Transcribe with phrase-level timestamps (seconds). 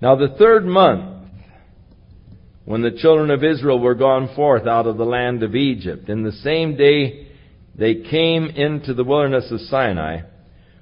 [0.00, 1.16] Now the third month,
[2.64, 6.22] when the children of Israel were gone forth out of the land of Egypt, in
[6.22, 7.28] the same day
[7.74, 10.20] they came into the wilderness of Sinai,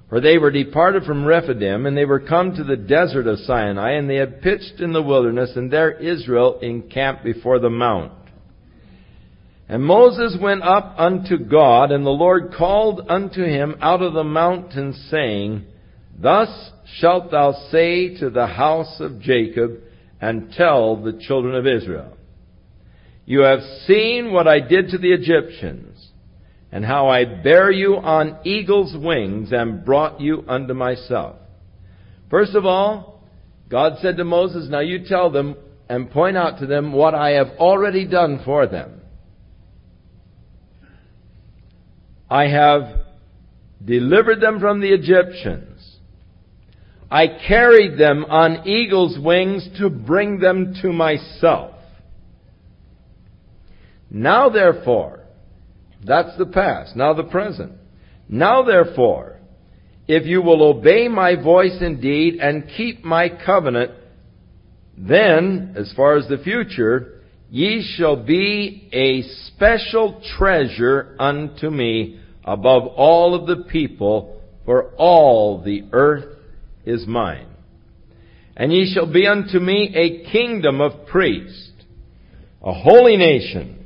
[0.09, 3.91] for they were departed from Rephidim, and they were come to the desert of Sinai,
[3.93, 8.13] and they had pitched in the wilderness, and there Israel encamped before the mount.
[9.69, 14.23] And Moses went up unto God, and the Lord called unto him out of the
[14.23, 15.65] mountain, saying,
[16.17, 19.81] Thus shalt thou say to the house of Jacob,
[20.19, 22.17] and tell the children of Israel,
[23.25, 26.09] You have seen what I did to the Egyptians,
[26.71, 31.35] and how I bare you on eagle's wings, and brought you unto myself.
[32.29, 33.21] First of all,
[33.69, 35.55] God said to Moses, Now you tell them
[35.89, 39.01] and point out to them what I have already done for them.
[42.29, 43.05] I have
[43.83, 45.76] delivered them from the Egyptians.
[47.09, 51.75] I carried them on eagle's wings to bring them to myself.
[54.09, 55.21] Now therefore,
[56.05, 57.73] that's the past, now the present.
[58.29, 59.39] Now therefore,
[60.07, 63.91] if you will obey my voice indeed and keep my covenant,
[64.97, 67.17] then, as far as the future,
[67.49, 75.61] Ye shall be a special treasure unto me above all of the people, for all
[75.61, 76.36] the earth
[76.87, 77.47] is mine.
[78.55, 81.71] And ye shall be unto me a kingdom of priests,
[82.63, 83.85] a holy nation.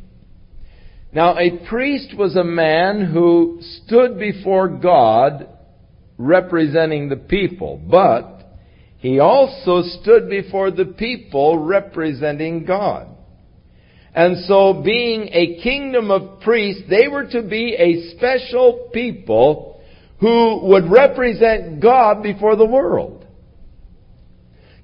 [1.12, 5.50] Now a priest was a man who stood before God
[6.18, 8.42] representing the people, but
[9.00, 13.08] he also stood before the people representing God.
[14.14, 19.71] And so, being a kingdom of priests, they were to be a special people
[20.22, 23.26] who would represent God before the world.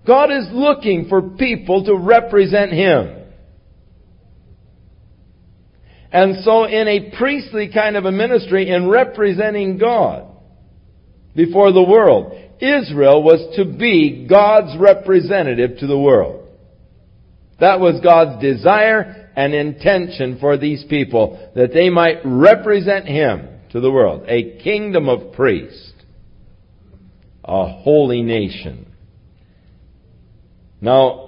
[0.06, 3.14] God is looking for people to represent Him.
[6.12, 10.26] And so in a priestly kind of a ministry in representing God
[11.36, 16.48] before the world, Israel was to be God's representative to the world.
[17.60, 23.82] That was God's desire and intention for these people, that they might represent Him to
[23.82, 24.26] the world.
[24.28, 25.94] A kingdom of priests.
[27.44, 28.92] A holy nation.
[30.82, 31.24] Now,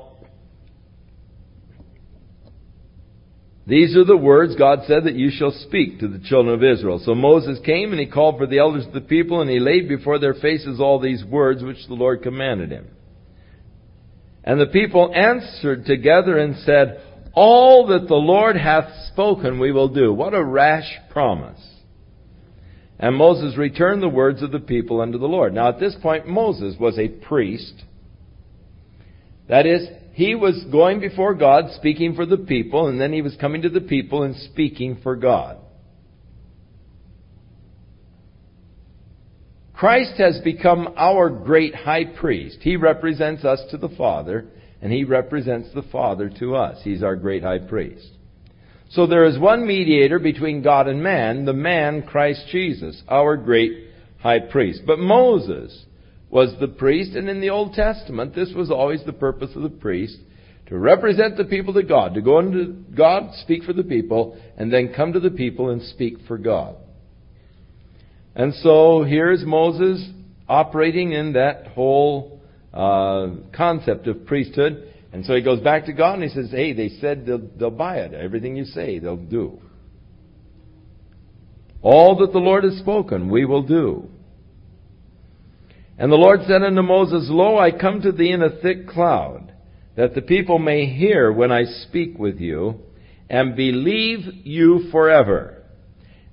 [3.70, 7.00] These are the words God said that you shall speak to the children of Israel.
[7.06, 9.88] So Moses came and he called for the elders of the people and he laid
[9.88, 12.88] before their faces all these words which the Lord commanded him.
[14.44, 17.00] And the people answered together and said,
[17.36, 20.12] All that the Lord hath spoken we will do.
[20.12, 21.62] What a rash promise.
[23.00, 25.54] And Moses returned the words of the people unto the Lord.
[25.54, 27.84] Now at this point, Moses was a priest.
[29.48, 33.38] That is, he was going before God speaking for the people, and then he was
[33.40, 35.58] coming to the people and speaking for God.
[39.74, 42.58] Christ has become our great high priest.
[42.60, 44.48] He represents us to the Father,
[44.82, 46.82] and he represents the Father to us.
[46.84, 48.10] He's our great high priest.
[48.92, 53.86] So there is one mediator between God and man, the man Christ Jesus, our great
[54.20, 54.82] high priest.
[54.86, 55.86] But Moses
[56.30, 59.70] was the priest, and in the Old Testament, this was always the purpose of the
[59.70, 60.18] priest,
[60.68, 64.72] to represent the people to God, to go into God, speak for the people, and
[64.72, 66.76] then come to the people and speak for God.
[68.36, 70.08] And so here's Moses
[70.48, 72.40] operating in that whole
[72.74, 74.94] uh, concept of priesthood.
[75.12, 77.72] And so he goes back to God and he says, Hey, they said they'll, they'll
[77.72, 78.14] buy it.
[78.14, 79.60] Everything you say, they'll do.
[81.82, 84.10] All that the Lord has spoken, we will do.
[85.98, 89.54] And the Lord said unto Moses, Lo, I come to thee in a thick cloud,
[89.96, 92.80] that the people may hear when I speak with you,
[93.30, 95.64] and believe you forever.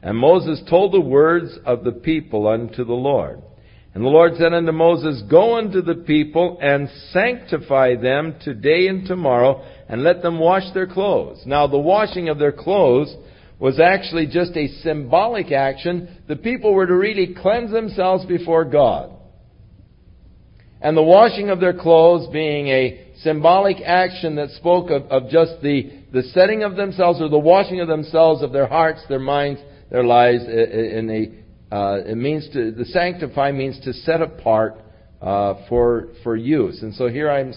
[0.02, 3.42] And Moses told the words of the people unto the Lord.
[3.96, 9.06] And the Lord said unto Moses, Go unto the people and sanctify them today and
[9.06, 11.42] tomorrow, and let them wash their clothes.
[11.46, 13.16] Now, the washing of their clothes
[13.58, 16.18] was actually just a symbolic action.
[16.28, 19.12] The people were to really cleanse themselves before God.
[20.82, 25.62] And the washing of their clothes being a symbolic action that spoke of, of just
[25.62, 29.58] the, the setting of themselves or the washing of themselves of their hearts, their minds,
[29.90, 34.80] their lives in a uh, it means to the sanctify means to set apart
[35.20, 36.82] uh, for for use.
[36.82, 37.52] And so here I'm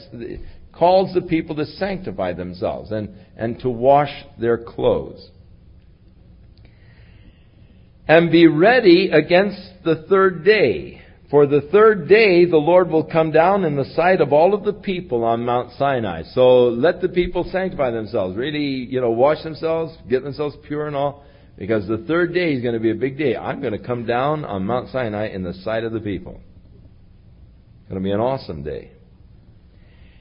[0.73, 5.29] calls the people to sanctify themselves and and to wash their clothes.
[8.07, 13.31] And be ready against the third day For the third day the Lord will come
[13.31, 16.23] down in the sight of all of the people on Mount Sinai.
[16.33, 18.35] So let the people sanctify themselves.
[18.35, 21.23] Really, you know, wash themselves, get themselves pure and all.
[21.59, 23.35] Because the third day is going to be a big day.
[23.35, 26.39] I'm going to come down on Mount Sinai in the sight of the people.
[27.81, 28.91] It's going to be an awesome day.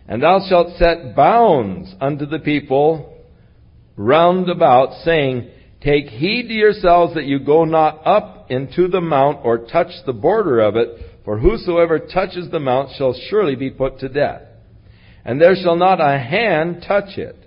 [0.08, 3.16] And thou shalt set bounds unto the people
[3.96, 5.48] round about, saying,
[5.80, 10.12] Take heed to yourselves that you go not up into the mount or touch the
[10.12, 10.88] border of it,
[11.24, 14.42] for whosoever touches the mount shall surely be put to death.
[15.24, 17.37] And there shall not a hand touch it.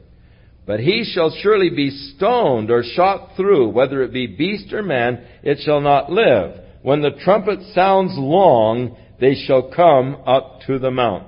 [0.71, 5.21] But he shall surely be stoned or shot through, whether it be beast or man,
[5.43, 6.61] it shall not live.
[6.81, 11.27] When the trumpet sounds long, they shall come up to the mount.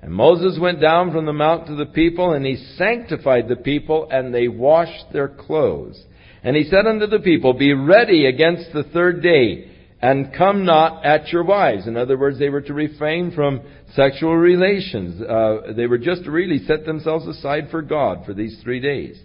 [0.00, 4.06] And Moses went down from the mount to the people, and he sanctified the people,
[4.08, 6.00] and they washed their clothes.
[6.44, 9.68] And he said unto the people, Be ready against the third day,
[10.04, 11.86] and come not at your wives.
[11.86, 13.62] In other words, they were to refrain from
[13.94, 15.18] sexual relations.
[15.22, 19.18] Uh, they were just to really set themselves aside for God for these three days.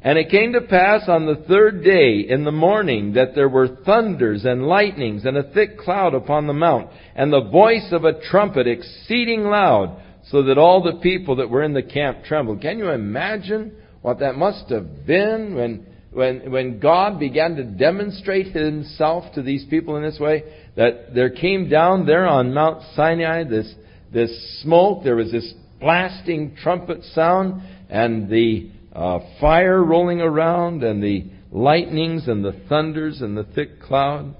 [0.00, 3.76] And it came to pass on the third day in the morning that there were
[3.84, 8.20] thunders and lightnings and a thick cloud upon the mount, and the voice of a
[8.30, 10.00] trumpet exceeding loud,
[10.30, 12.60] so that all the people that were in the camp trembled.
[12.60, 18.48] Can you imagine what that must have been when when, when God began to demonstrate
[18.48, 20.44] himself to these people in this way,
[20.76, 23.72] that there came down there on Mount Sinai this,
[24.12, 31.02] this smoke, there was this blasting trumpet sound, and the uh, fire rolling around, and
[31.02, 34.34] the lightnings, and the thunders, and the thick cloud.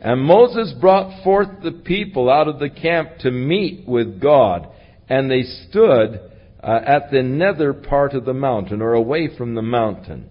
[0.00, 4.68] And Moses brought forth the people out of the camp to meet with God,
[5.08, 6.20] and they stood
[6.60, 10.28] uh, at the nether part of the mountain, or away from the mountain.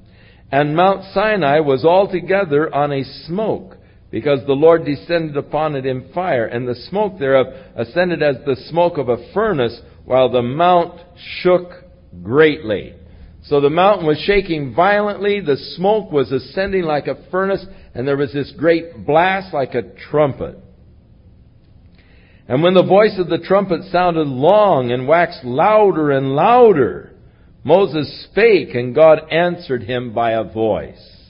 [0.52, 3.78] And Mount Sinai was altogether on a smoke,
[4.12, 8.58] because the Lord descended upon it in fire, and the smoke thereof ascended as the
[8.70, 11.00] smoke of a furnace, while the mount
[11.42, 11.72] shook
[12.22, 12.96] greatly.
[13.44, 17.66] So the mountain was shaking violently, the smoke was ascending like a furnace,
[17.96, 20.58] and there was this great blast like a trumpet.
[22.48, 27.11] And when the voice of the trumpet sounded long and waxed louder and louder,
[27.64, 31.22] Moses spake, and God answered him by a voice.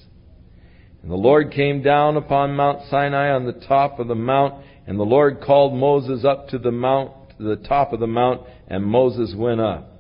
[1.02, 5.00] And the Lord came down upon Mount Sinai on the top of the mount, and
[5.00, 8.86] the Lord called Moses up to the mount, to the top of the mount, and
[8.86, 9.92] Moses went up.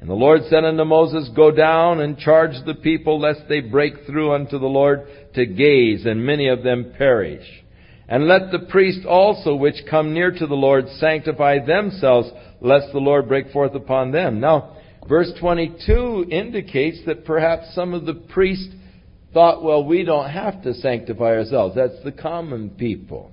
[0.00, 4.06] And the Lord said unto Moses, Go down and charge the people, lest they break
[4.06, 7.44] through unto the Lord to gaze, and many of them perish.
[8.08, 12.30] And let the priests also which come near to the Lord sanctify themselves,
[12.60, 14.40] lest the Lord break forth upon them.
[14.40, 14.77] Now,
[15.08, 18.74] Verse 22 indicates that perhaps some of the priests
[19.32, 21.74] thought, well, we don't have to sanctify ourselves.
[21.74, 23.32] That's the common people.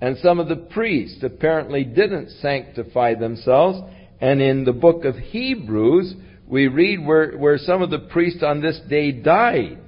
[0.00, 3.78] And some of the priests apparently didn't sanctify themselves.
[4.20, 6.14] And in the book of Hebrews,
[6.48, 9.78] we read where, where some of the priests on this day died.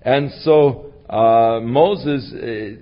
[0.00, 2.38] And so uh, Moses uh,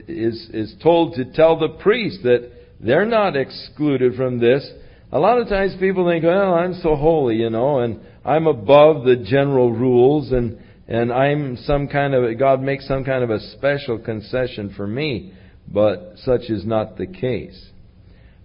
[0.08, 2.50] is, is told to tell the priests that
[2.80, 4.68] they're not excluded from this
[5.12, 9.04] a lot of times people think, well, I'm so holy, you know, and I'm above
[9.04, 10.58] the general rules and,
[10.88, 15.32] and I'm some kind of, God makes some kind of a special concession for me,
[15.68, 17.70] but such is not the case.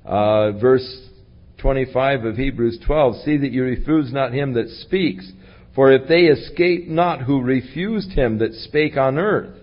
[0.05, 1.09] Uh, verse
[1.59, 5.31] 25 of Hebrews 12, see that you refuse not him that speaks,
[5.75, 9.55] for if they escape not who refused him that spake on earth,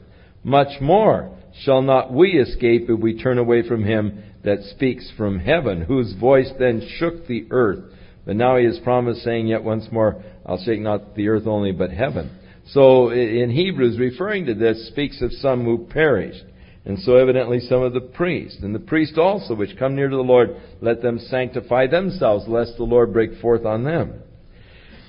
[0.44, 5.40] much more shall not we escape if we turn away from him that speaks from
[5.40, 7.80] heaven, whose voice then shook the earth.
[8.24, 11.72] But now he has promised, saying yet once more, I'll shake not the earth only,
[11.72, 12.30] but heaven.
[12.68, 16.44] So in Hebrews, referring to this, speaks of some who perished.
[16.84, 18.62] And so evidently some of the priests.
[18.62, 22.76] And the priests also, which come near to the Lord, let them sanctify themselves, lest
[22.76, 24.14] the Lord break forth on them.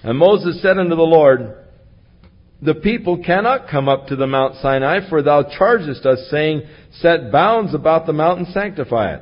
[0.03, 1.66] And Moses said unto the Lord,
[2.61, 6.63] the people cannot come up to the Mount Sinai, for thou chargest us, saying,
[6.99, 9.21] Set bounds about the mount and sanctify it.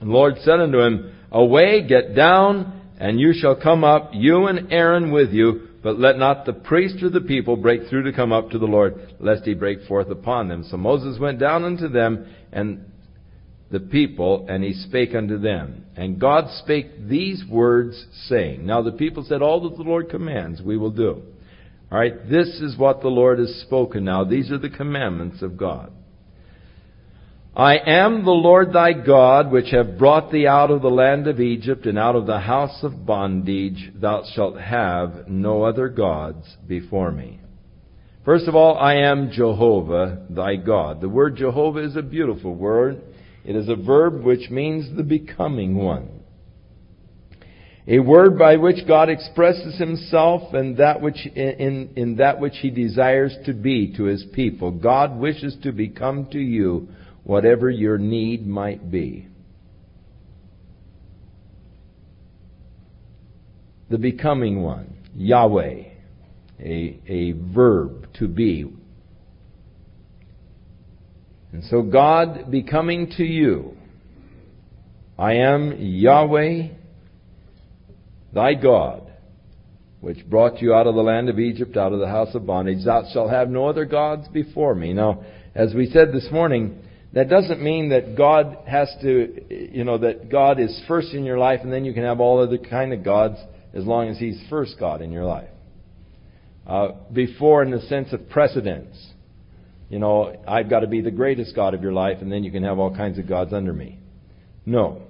[0.00, 4.46] And the Lord said unto him, Away, get down, and you shall come up, you
[4.46, 8.12] and Aaron with you, but let not the priest or the people break through to
[8.12, 10.64] come up to the Lord, lest he break forth upon them.
[10.68, 12.84] So Moses went down unto them, and
[13.70, 15.84] the people, and he spake unto them.
[15.96, 20.60] And God spake these words, saying, Now the people said, All that the Lord commands,
[20.60, 21.22] we will do.
[21.90, 24.24] All right, this is what the Lord has spoken now.
[24.24, 25.92] These are the commandments of God.
[27.56, 31.40] I am the Lord thy God, which have brought thee out of the land of
[31.40, 33.90] Egypt and out of the house of bondage.
[33.94, 37.40] Thou shalt have no other gods before me.
[38.24, 41.00] First of all, I am Jehovah, thy God.
[41.00, 43.00] The word Jehovah is a beautiful word.
[43.44, 46.17] It is a verb which means the becoming one.
[47.90, 52.68] A word by which God expresses himself and that which, in, in that which he
[52.68, 54.70] desires to be to his people.
[54.70, 56.88] God wishes to become to you
[57.24, 59.26] whatever your need might be.
[63.88, 65.84] The becoming one, Yahweh,
[66.60, 68.70] a, a verb to be.
[71.52, 73.78] And so God becoming to you,
[75.18, 76.68] I am Yahweh,
[78.32, 79.10] thy God,
[80.00, 82.84] which brought you out of the land of Egypt, out of the house of bondage.
[82.84, 84.92] Thou shalt have no other gods before me.
[84.92, 86.82] Now, as we said this morning,
[87.14, 91.38] that doesn't mean that God has to, you know, that God is first in your
[91.38, 93.36] life and then you can have all other kind of gods
[93.74, 95.48] as long as He's first God in your life.
[96.66, 98.94] Uh, before, in the sense of precedence,
[99.88, 102.52] you know, I've got to be the greatest God of your life and then you
[102.52, 103.98] can have all kinds of gods under me.
[104.66, 105.02] No.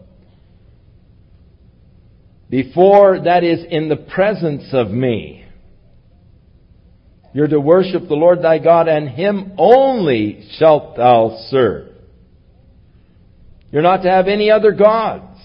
[2.51, 5.45] Before, that is, in the presence of me.
[7.35, 11.89] You're to worship the Lord thy God, and him only shalt thou serve.
[13.71, 15.39] You're not to have any other gods.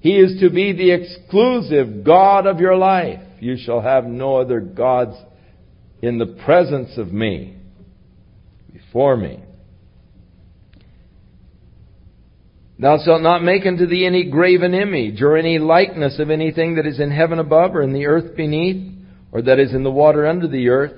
[0.00, 3.20] He is to be the exclusive God of your life.
[3.40, 5.16] You shall have no other gods
[6.00, 7.56] in the presence of me,
[8.72, 9.40] before me.
[12.80, 16.86] Thou shalt not make unto thee any graven image, or any likeness of anything that
[16.86, 18.90] is in heaven above, or in the earth beneath,
[19.32, 20.94] or that is in the water under the earth.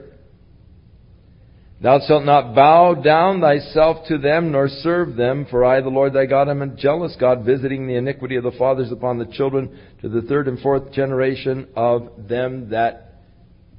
[1.83, 6.13] Thou shalt not bow down thyself to them, nor serve them, for I, the Lord
[6.13, 9.77] thy God, am a jealous God, visiting the iniquity of the fathers upon the children
[10.03, 13.15] to the third and fourth generation of them that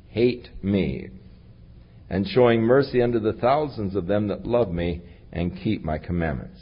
[0.10, 1.08] hate me,
[2.10, 6.60] and showing mercy unto the thousands of them that love me and keep my commandments.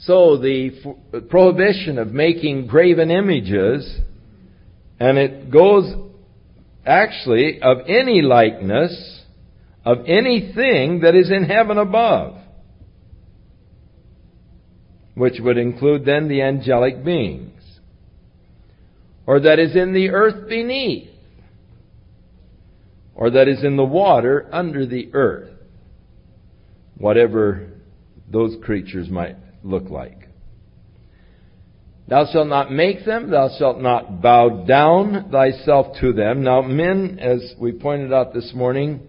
[0.00, 0.94] So the
[1.30, 3.98] prohibition of making graven images,
[5.00, 5.92] and it goes
[6.84, 9.22] actually of any likeness
[9.84, 12.36] of anything that is in heaven above,
[15.14, 17.62] which would include then the angelic beings,
[19.26, 21.08] or that is in the earth beneath,
[23.14, 25.50] or that is in the water under the earth,
[26.98, 27.68] whatever
[28.30, 29.36] those creatures might
[29.66, 30.28] look like.
[32.08, 36.44] Thou shalt not make them, thou shalt not bow down thyself to them.
[36.44, 39.00] Now, men, as we pointed out this morning,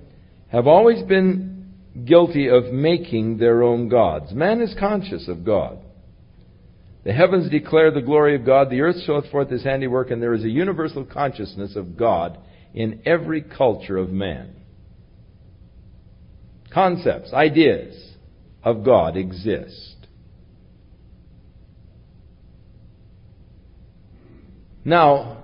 [0.47, 1.73] have always been
[2.05, 4.33] guilty of making their own gods.
[4.33, 5.77] Man is conscious of God.
[7.03, 10.33] The heavens declare the glory of God, the earth showeth forth his handiwork, and there
[10.33, 12.39] is a universal consciousness of God
[12.73, 14.55] in every culture of man.
[16.73, 18.13] Concepts, ideas
[18.63, 19.96] of God exist.
[24.87, 25.43] Now,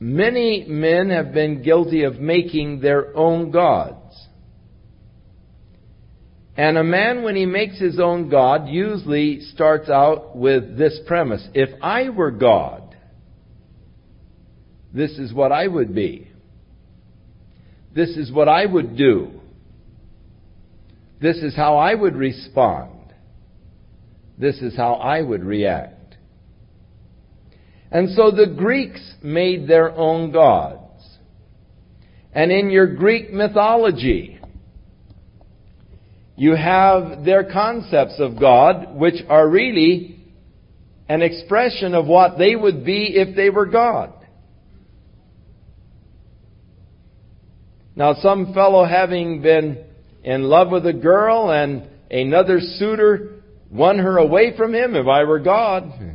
[0.00, 4.12] many men have been guilty of making their own gods.
[6.56, 11.46] And a man, when he makes his own God, usually starts out with this premise
[11.54, 12.96] If I were God,
[14.92, 16.32] this is what I would be.
[17.94, 19.40] This is what I would do.
[21.20, 23.14] This is how I would respond.
[24.36, 25.93] This is how I would react.
[27.90, 30.80] And so the Greeks made their own gods.
[32.32, 34.40] And in your Greek mythology,
[36.36, 40.18] you have their concepts of God, which are really
[41.08, 44.12] an expression of what they would be if they were God.
[47.94, 49.84] Now, some fellow having been
[50.24, 55.22] in love with a girl and another suitor won her away from him, if I
[55.24, 56.10] were God, hmm.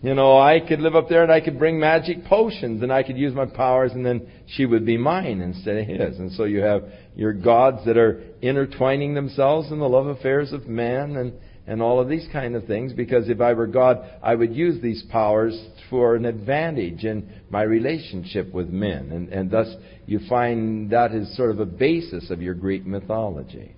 [0.00, 3.02] You know, I could live up there and I could bring magic potions and I
[3.02, 6.18] could use my powers and then she would be mine instead of his.
[6.18, 6.84] And so you have
[7.16, 11.32] your gods that are intertwining themselves in the love affairs of man and,
[11.66, 14.80] and all of these kind of things because if I were God, I would use
[14.80, 19.10] these powers for an advantage in my relationship with men.
[19.10, 19.74] And, and thus
[20.06, 23.74] you find that is sort of a basis of your Greek mythology.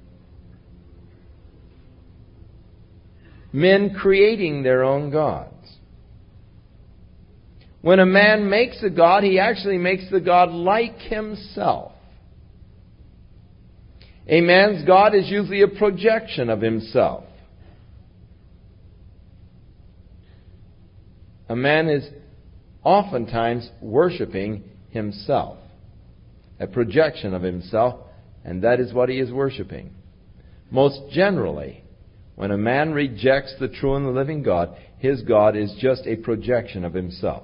[3.54, 5.59] Men creating their own gods.
[7.82, 11.92] When a man makes a God, he actually makes the God like himself.
[14.28, 17.24] A man's God is usually a projection of himself.
[21.48, 22.08] A man is
[22.84, 25.58] oftentimes worshiping himself,
[26.60, 28.00] a projection of himself,
[28.44, 29.90] And that is what he is worshiping.
[30.70, 31.84] Most generally,
[32.36, 36.16] when a man rejects the true and the living God, his God is just a
[36.16, 37.42] projection of himself.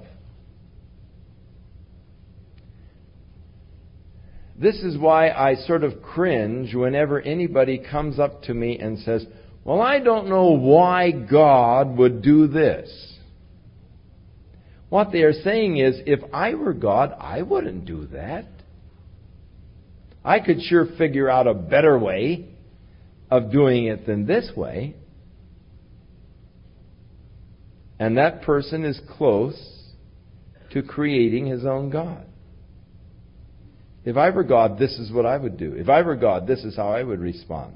[4.57, 9.25] This is why I sort of cringe whenever anybody comes up to me and says,
[9.63, 13.17] Well, I don't know why God would do this.
[14.89, 18.45] What they are saying is, if I were God, I wouldn't do that.
[20.23, 22.49] I could sure figure out a better way
[23.29, 24.95] of doing it than this way.
[27.99, 29.57] And that person is close
[30.71, 32.26] to creating his own God.
[34.07, 35.73] If I were God, this is what I would do.
[35.75, 37.75] If I were God, this is how I would respond.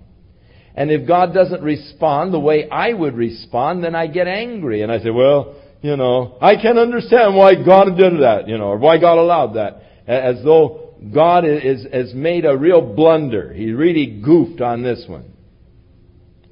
[0.73, 4.89] And if God doesn't respond the way I would respond, then I get angry and
[4.89, 8.77] I say, well, you know, I can't understand why God did that, you know, or
[8.77, 9.83] why God allowed that.
[10.07, 13.51] As though God is, has made a real blunder.
[13.51, 15.33] He really goofed on this one.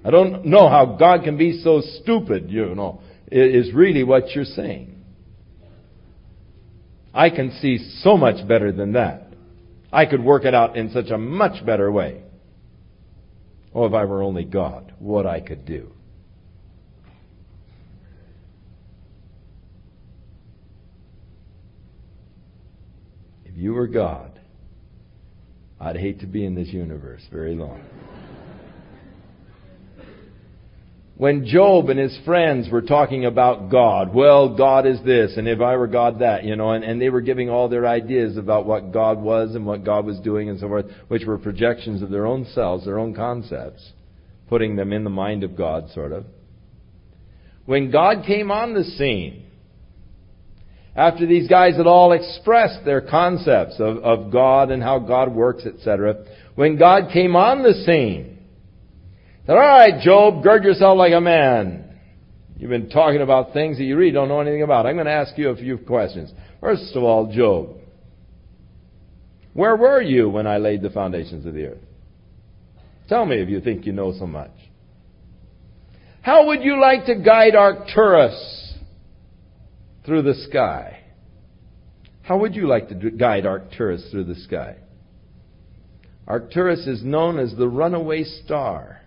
[0.03, 2.99] I don't know how God can be so stupid, you know,
[3.31, 5.05] is really what you're saying.
[7.13, 9.28] I can see so much better than that.
[9.91, 12.23] I could work it out in such a much better way.
[13.73, 15.91] Oh, if I were only God, what I could do.
[23.45, 24.39] If you were God,
[25.79, 27.83] I'd hate to be in this universe very long.
[31.19, 35.59] When Job and his friends were talking about God, well, God is this, and if
[35.59, 38.65] I were God, that, you know, and, and they were giving all their ideas about
[38.65, 42.09] what God was and what God was doing and so forth, which were projections of
[42.09, 43.91] their own selves, their own concepts,
[44.47, 46.23] putting them in the mind of God, sort of.
[47.65, 49.43] When God came on the scene,
[50.95, 55.65] after these guys had all expressed their concepts of, of God and how God works,
[55.65, 56.23] etc.,
[56.55, 58.38] when God came on the scene,
[59.49, 61.99] All right, Job, gird yourself like a man.
[62.55, 64.85] You've been talking about things that you really don't know anything about.
[64.85, 66.31] I'm going to ask you a few questions.
[66.61, 67.69] First of all, Job,
[69.53, 71.81] where were you when I laid the foundations of the earth?
[73.07, 74.51] Tell me if you think you know so much.
[76.21, 78.75] How would you like to guide Arcturus
[80.05, 80.99] through the sky?
[82.21, 84.75] How would you like to guide Arcturus through the sky?
[86.27, 88.98] Arcturus is known as the runaway star.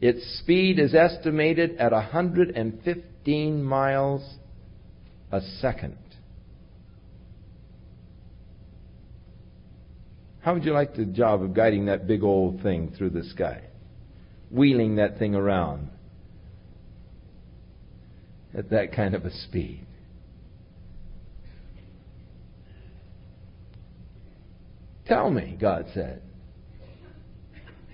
[0.00, 4.36] Its speed is estimated at 115 miles
[5.30, 5.98] a second.
[10.40, 13.64] How would you like the job of guiding that big old thing through the sky?
[14.50, 15.90] Wheeling that thing around
[18.56, 19.86] at that kind of a speed.
[25.06, 26.22] Tell me, God said.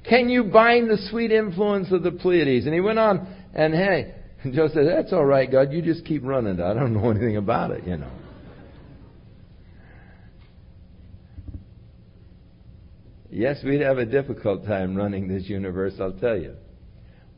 [0.08, 2.66] Can you bind the sweet influence of the Pleiades?
[2.66, 4.14] And he went on, and hey,
[4.54, 5.72] Job said, That's all right, God.
[5.72, 6.60] You just keep running.
[6.60, 8.10] I don't know anything about it, you know.
[13.30, 16.54] Yes, we'd have a difficult time running this universe, I'll tell you.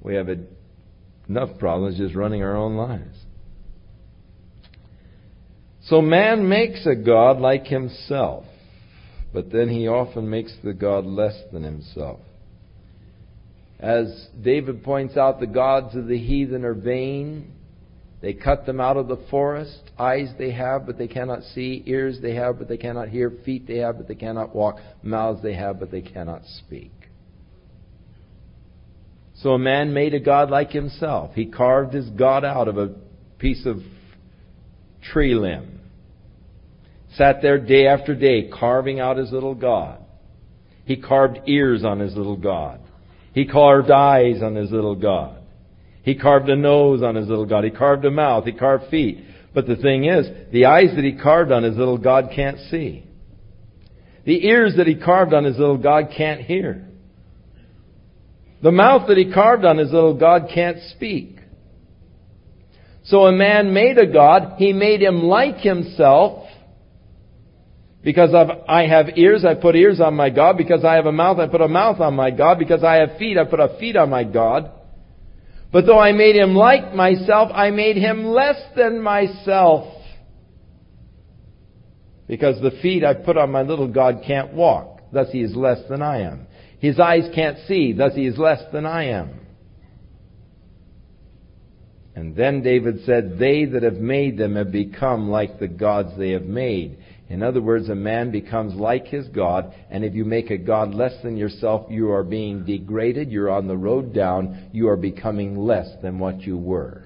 [0.01, 0.37] We have a,
[1.29, 3.17] enough problems just running our own lives.
[5.87, 8.45] So man makes a God like himself,
[9.33, 12.21] but then he often makes the God less than himself.
[13.81, 17.53] As David points out, the gods of the heathen are vain.
[18.21, 19.91] They cut them out of the forest.
[19.97, 21.85] Eyes they have, but they cannot see.
[21.87, 23.33] Ears they have, but they cannot hear.
[23.45, 24.79] Feet they have, but they cannot walk.
[25.03, 26.91] Mouths they have, but they cannot speak.
[29.37, 31.33] So a man made a God like himself.
[31.35, 32.95] He carved his God out of a
[33.39, 33.77] piece of
[35.01, 35.79] tree limb.
[37.15, 40.01] Sat there day after day carving out his little God.
[40.85, 42.81] He carved ears on his little God.
[43.39, 45.39] He carved eyes on his little God.
[46.03, 47.63] He carved a nose on his little God.
[47.63, 48.47] He carved a mouth.
[48.47, 49.25] He carved feet.
[49.55, 53.05] But the thing is, the eyes that he carved on his little God can't see.
[54.25, 56.89] The ears that he carved on his little God can't hear.
[58.61, 61.39] The mouth that he carved on his little God can't speak.
[63.05, 64.55] So a man made a God.
[64.59, 66.48] He made him like himself.
[68.09, 68.31] Because
[68.67, 70.57] I have ears, I put ears on my God.
[70.57, 72.59] Because I have a mouth, I put a mouth on my God.
[72.59, 74.71] Because I have feet, I put a feet on my God.
[75.71, 79.95] But though I made him like myself, I made him less than myself.
[82.27, 85.03] Because the feet I put on my little God can't walk.
[85.13, 86.47] Thus he is less than I am.
[86.79, 87.93] His eyes can't see.
[87.93, 89.39] Thus he is less than I am.
[92.15, 96.31] And then David said, They that have made them have become like the gods they
[96.31, 96.97] have made.
[97.29, 100.95] In other words, a man becomes like his God, and if you make a God
[100.95, 105.59] less than yourself, you are being degraded, you're on the road down, you are becoming
[105.59, 107.05] less than what you were.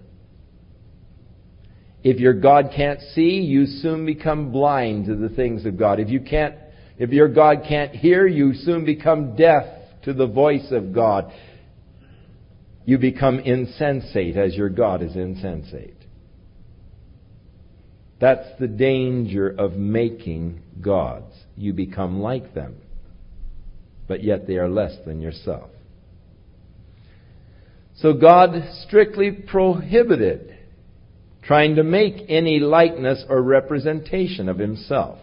[2.04, 5.98] If your God can't see, you soon become blind to the things of God.
[5.98, 6.54] If you can't,
[6.98, 9.64] if your God can't hear, you soon become deaf
[10.04, 11.32] to the voice of God.
[12.84, 16.01] You become insensate as your God is insensate.
[18.22, 21.34] That's the danger of making gods.
[21.56, 22.76] You become like them,
[24.06, 25.70] but yet they are less than yourself.
[27.96, 30.56] So God strictly prohibited
[31.42, 35.18] trying to make any likeness or representation of himself.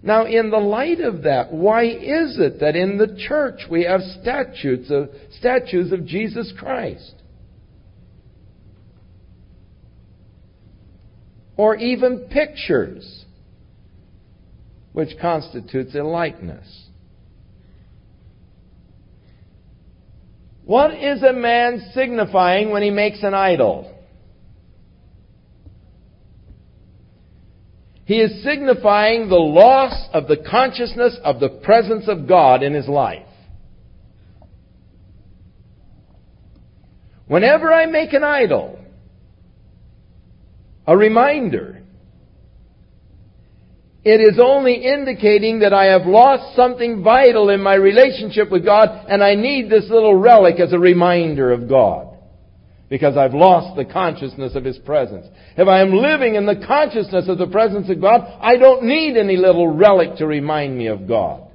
[0.00, 4.02] Now, in the light of that, why is it that in the church we have
[4.22, 7.23] statues of, statues of Jesus Christ?
[11.56, 13.24] Or even pictures,
[14.92, 16.88] which constitutes a likeness.
[20.64, 23.90] What is a man signifying when he makes an idol?
[28.06, 32.88] He is signifying the loss of the consciousness of the presence of God in his
[32.88, 33.26] life.
[37.26, 38.78] Whenever I make an idol,
[40.86, 41.82] a reminder.
[44.04, 49.06] It is only indicating that I have lost something vital in my relationship with God
[49.08, 52.08] and I need this little relic as a reminder of God.
[52.90, 55.26] Because I've lost the consciousness of His presence.
[55.56, 59.16] If I am living in the consciousness of the presence of God, I don't need
[59.16, 61.48] any little relic to remind me of God.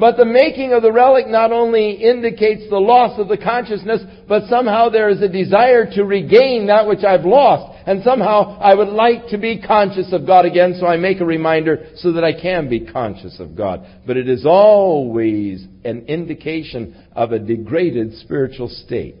[0.00, 4.48] But the making of the relic not only indicates the loss of the consciousness, but
[4.48, 7.86] somehow there is a desire to regain that which I've lost.
[7.86, 11.26] And somehow I would like to be conscious of God again, so I make a
[11.26, 13.86] reminder so that I can be conscious of God.
[14.06, 19.16] But it is always an indication of a degraded spiritual state.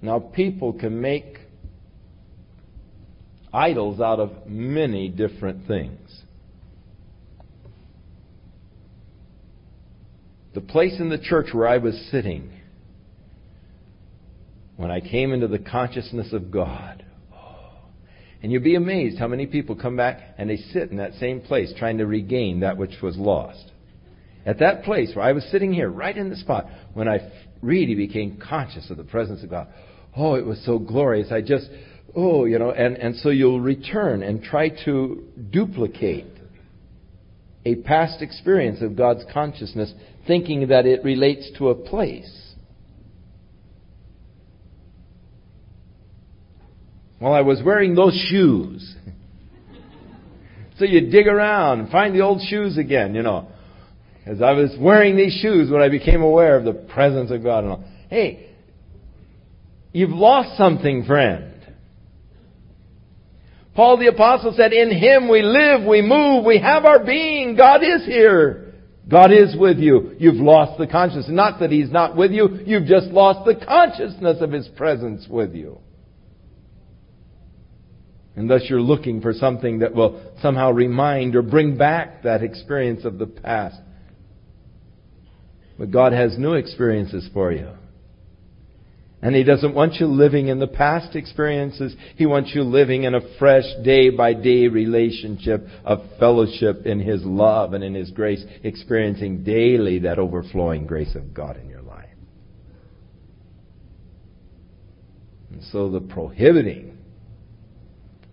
[0.00, 1.38] Now people can make
[3.52, 6.22] idols out of many different things.
[10.54, 12.52] The place in the church where I was sitting,
[14.76, 17.04] when I came into the consciousness of God,
[18.42, 21.40] and you'd be amazed how many people come back and they sit in that same
[21.40, 23.70] place trying to regain that which was lost.
[24.44, 27.30] At that place where I was sitting here, right in the spot, when I
[27.62, 29.68] really became conscious of the presence of God,
[30.16, 31.30] oh, it was so glorious.
[31.30, 31.68] I just,
[32.14, 36.26] oh, you know, and, and so you'll return and try to duplicate
[37.64, 39.92] a past experience of God's consciousness,
[40.26, 42.54] thinking that it relates to a place.
[47.20, 48.96] Well, I was wearing those shoes.
[50.78, 53.48] so you dig around and find the old shoes again, you know.
[54.26, 57.64] As I was wearing these shoes when I became aware of the presence of God
[57.64, 57.84] and all.
[58.08, 58.50] Hey,
[59.92, 61.51] you've lost something, friend.
[63.74, 67.56] Paul the apostle said, in Him we live, we move, we have our being.
[67.56, 68.74] God is here.
[69.08, 70.14] God is with you.
[70.18, 71.26] You've lost the consciousness.
[71.28, 75.54] Not that He's not with you, you've just lost the consciousness of His presence with
[75.54, 75.78] you.
[78.36, 83.04] And thus you're looking for something that will somehow remind or bring back that experience
[83.04, 83.76] of the past.
[85.78, 87.68] But God has new experiences for you.
[89.22, 91.94] And He doesn't want you living in the past experiences.
[92.16, 97.22] He wants you living in a fresh day by day relationship of fellowship in His
[97.24, 102.08] love and in His grace, experiencing daily that overflowing grace of God in your life.
[105.52, 106.98] And so the prohibiting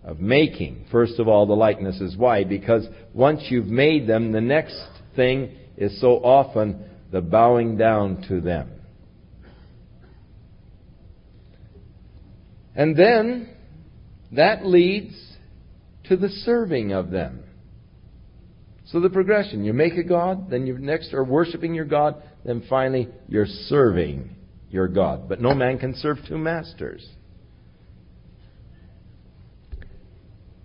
[0.04, 2.16] of making, first of all, the likenesses.
[2.18, 2.44] Why?
[2.44, 4.82] Because once you've made them, the next
[5.16, 8.72] thing is so often the bowing down to them.
[12.76, 13.50] And then
[14.32, 15.14] that leads
[16.06, 17.44] to the serving of them.
[18.86, 22.64] So the progression, you make a God, then you next are worshiping your God, then
[22.68, 24.36] finally you're serving
[24.72, 25.30] your God.
[25.30, 27.08] But no man can serve two masters.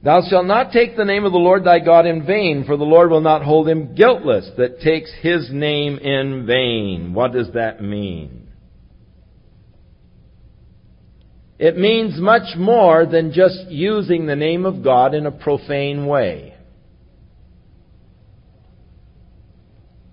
[0.02, 2.84] Thou shalt not take the name of the Lord thy God in vain, for the
[2.84, 7.14] Lord will not hold him guiltless that takes his name in vain.
[7.14, 8.43] What does that mean?
[11.64, 16.52] It means much more than just using the name of God in a profane way.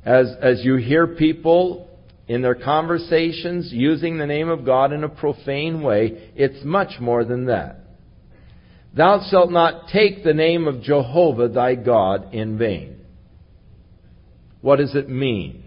[0.06, 1.90] As, as you hear people
[2.30, 6.32] in their conversations using the name of God in a profane way.
[6.38, 7.80] It's much more than that.
[8.96, 13.02] Thou shalt not take the name of Jehovah thy God in vain.
[14.62, 15.61] What does it mean?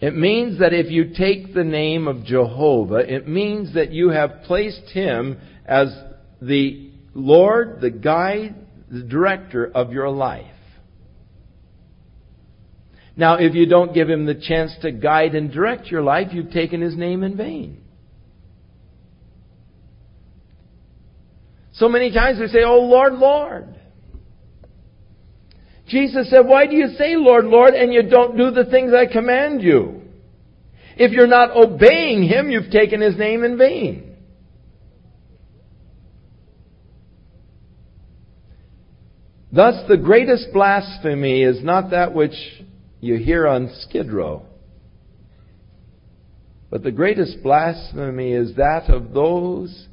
[0.00, 4.42] It means that if you take the name of Jehovah, it means that you have
[4.44, 5.88] placed him as
[6.42, 8.54] the Lord, the guide,
[8.90, 10.46] the director of your life.
[13.16, 16.50] Now, if you don't give him the chance to guide and direct your life, you've
[16.50, 17.80] taken his name in vain.
[21.74, 23.74] So many times we say, Oh Lord, Lord.
[25.86, 29.06] Jesus said, Why do you say, Lord, Lord, and you don't do the things I
[29.10, 30.02] command you?
[30.96, 34.16] If you're not obeying Him, you've taken His name in vain.
[39.52, 42.34] Thus, the greatest blasphemy is not that which
[43.00, 44.46] you hear on Skid Row.
[46.70, 49.86] But the greatest blasphemy is that of those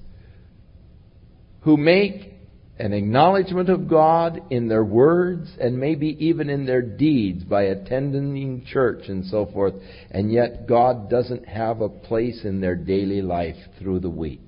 [1.61, 2.33] who make
[2.79, 8.65] an acknowledgement of God in their words and maybe even in their deeds by attending
[8.65, 9.75] church and so forth,
[10.09, 14.39] and yet God doesn't have a place in their daily life through the week.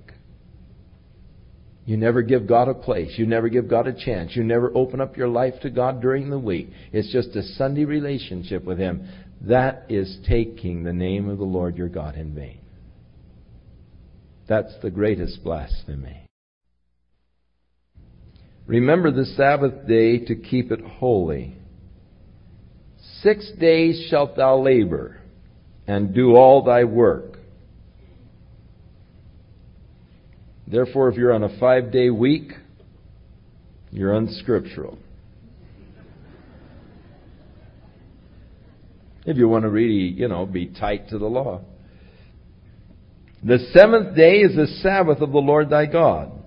[1.86, 3.12] You never give God a place.
[3.18, 4.36] You never give God a chance.
[4.36, 6.70] You never open up your life to God during the week.
[6.94, 9.08] It's just a Sunday relationship with Him.
[9.42, 12.60] That is taking the name of the Lord your God in vain.
[14.48, 16.23] That's the greatest blasphemy.
[18.66, 21.56] Remember the Sabbath day to keep it holy.
[23.22, 25.20] Six days shalt thou labor
[25.86, 27.40] and do all thy work.
[30.68, 32.54] Therefore, if you're on a five day week,
[33.92, 34.98] you're unscriptural.
[39.26, 41.62] If you want to really, you know, be tight to the law.
[43.44, 46.43] The seventh day is the Sabbath of the Lord thy God.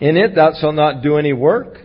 [0.00, 1.78] In it thou shalt not do any work,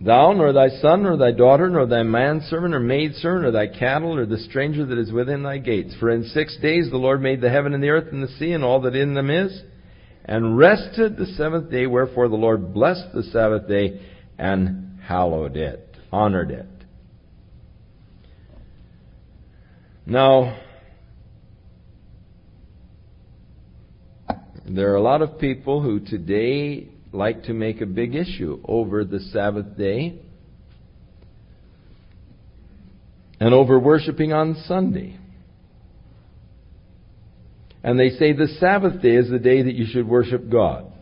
[0.00, 4.16] thou, nor thy son, nor thy daughter, nor thy manservant, or maidservant, or thy cattle,
[4.16, 5.94] or the stranger that is within thy gates.
[5.98, 8.52] For in six days the Lord made the heaven and the earth and the sea
[8.52, 9.62] and all that in them is,
[10.24, 11.86] and rested the seventh day.
[11.86, 14.00] Wherefore the Lord blessed the Sabbath day
[14.38, 16.66] and hallowed it, honored it.
[20.04, 20.56] Now,
[24.68, 29.04] There are a lot of people who today like to make a big issue over
[29.04, 30.20] the Sabbath day
[33.40, 35.18] and over worshiping on Sunday.
[37.82, 40.92] And they say the Sabbath day is the day that you should worship God.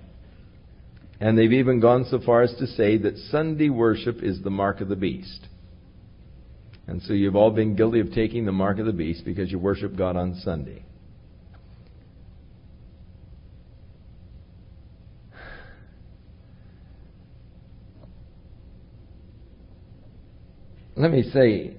[1.21, 4.81] And they've even gone so far as to say that Sunday worship is the mark
[4.81, 5.47] of the beast.
[6.87, 9.59] And so you've all been guilty of taking the mark of the beast because you
[9.59, 10.83] worship God on Sunday.
[21.01, 21.77] Let me say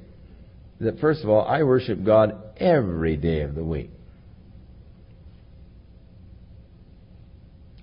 [0.79, 3.91] that first of all, I worship God every day of the week.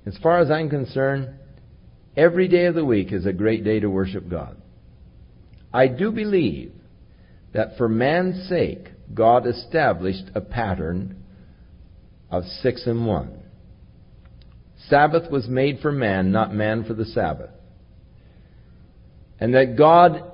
[0.05, 1.29] As far as I'm concerned,
[2.17, 4.57] every day of the week is a great day to worship God.
[5.73, 6.73] I do believe
[7.53, 11.23] that for man's sake, God established a pattern
[12.31, 13.43] of six and one.
[14.89, 17.51] Sabbath was made for man, not man for the Sabbath.
[19.39, 20.28] And that God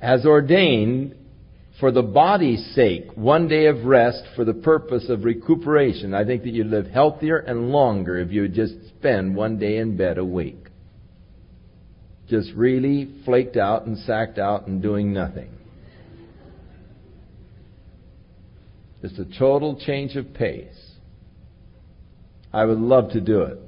[0.00, 1.14] has ordained
[1.80, 6.12] for the body's sake one day of rest for the purpose of recuperation.
[6.12, 9.78] I think that you'd live healthier and longer if you would just spend one day
[9.78, 10.58] in bed a week.
[12.28, 15.50] Just really flaked out and sacked out and doing nothing.
[19.02, 20.74] It's a total change of pace.
[22.52, 23.58] I would love to do it.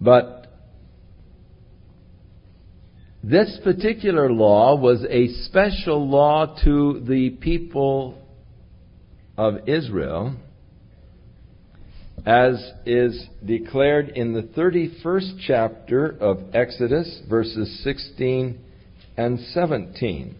[0.00, 0.46] But
[3.22, 8.22] this particular law was a special law to the people
[9.36, 10.34] of Israel,
[12.24, 18.58] as is declared in the 31st chapter of Exodus, verses 16
[19.16, 20.36] and 17.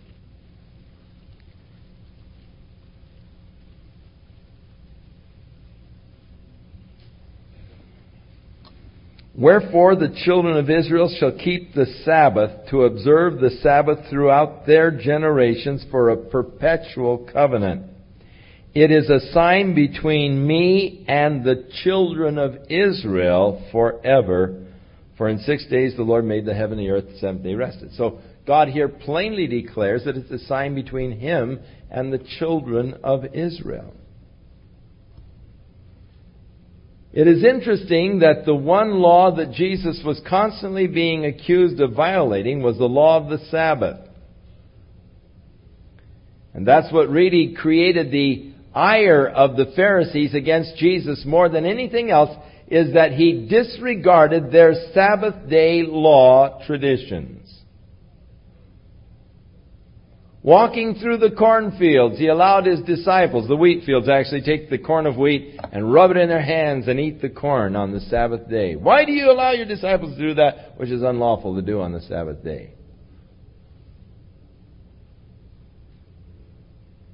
[9.39, 14.91] Wherefore the children of Israel shall keep the Sabbath to observe the Sabbath throughout their
[14.91, 17.85] generations for a perpetual covenant.
[18.75, 24.67] It is a sign between me and the children of Israel forever.
[25.17, 27.55] For in six days the Lord made the heaven and the earth, the seventh day
[27.55, 27.93] rested.
[27.95, 31.61] So God here plainly declares that it's a sign between him
[31.93, 33.95] and the children of Israel.
[37.13, 42.63] It is interesting that the one law that Jesus was constantly being accused of violating
[42.63, 44.01] was the law of the Sabbath.
[46.53, 52.11] And that's what really created the ire of the Pharisees against Jesus more than anything
[52.11, 52.31] else
[52.69, 57.48] is that he disregarded their Sabbath day law traditions.
[60.43, 65.07] Walking through the cornfields, he allowed his disciples, the wheat fields, actually take the corn
[65.07, 68.49] of wheat and rub it in their hands and eat the corn on the Sabbath
[68.49, 68.77] day.
[68.77, 71.93] Why do you allow your disciples to do that, which is unlawful to do on
[71.93, 72.75] the Sabbath day?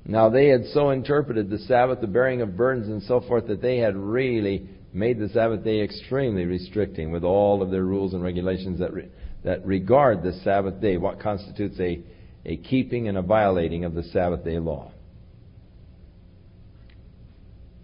[0.05, 3.63] Now they had so interpreted the Sabbath, the bearing of burdens and so forth, that
[3.63, 8.23] they had really made the Sabbath day extremely restricting with all of their rules and
[8.23, 9.09] regulations that, re-
[9.45, 12.01] that regard the Sabbath day, what constitutes a,
[12.45, 14.93] a keeping and a violating of the Sabbath day law.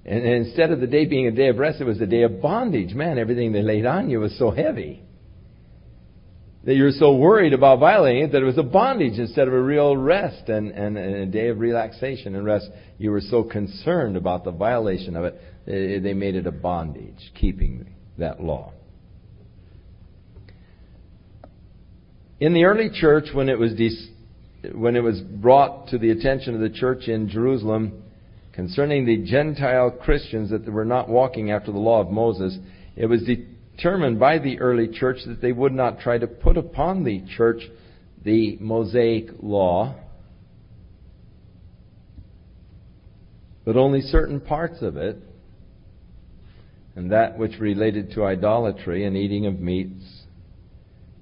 [0.04, 2.40] And, instead of the day being a day of rest, it was a day of
[2.40, 2.94] bondage.
[2.94, 5.02] Man, everything they laid on you was so heavy
[6.64, 9.54] that you were so worried about violating it that it was a bondage instead of
[9.54, 12.68] a real rest and, and, and, a day of relaxation and rest.
[12.98, 16.52] You were so concerned about the violation of it, eh, eh, they made it a
[16.52, 18.72] bondage, keeping that law.
[22.40, 23.74] In the early church, when it was
[24.74, 28.02] when it was brought to the attention of the church in Jerusalem
[28.52, 32.58] concerning the Gentile Christians that they were not walking after the law of Moses,
[32.96, 37.04] it was determined by the early church that they would not try to put upon
[37.04, 37.62] the church
[38.22, 39.94] the Mosaic law,
[43.64, 45.16] but only certain parts of it,
[46.96, 50.24] and that which related to idolatry and eating of meats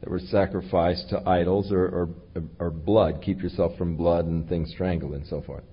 [0.00, 3.20] that were sacrificed to idols or, or, Uh, or blood.
[3.22, 5.64] Keep yourself from blood and things strangled and so forth.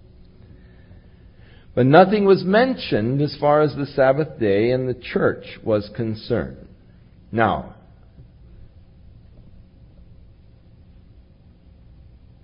[1.74, 6.68] But nothing was mentioned as far as the Sabbath day and the church was concerned.
[7.32, 7.76] Now,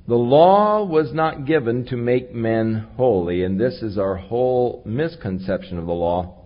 [0.08, 5.78] the law was not given to make men holy, and this is our whole misconception
[5.78, 6.42] of the law.